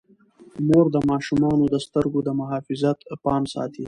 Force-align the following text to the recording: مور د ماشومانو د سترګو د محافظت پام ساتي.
مور 0.67 0.85
د 0.95 0.97
ماشومانو 1.09 1.63
د 1.73 1.75
سترګو 1.85 2.19
د 2.23 2.29
محافظت 2.39 2.97
پام 3.25 3.43
ساتي. 3.53 3.79